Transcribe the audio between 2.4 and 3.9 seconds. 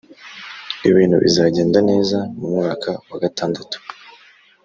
mwaka wagatandatu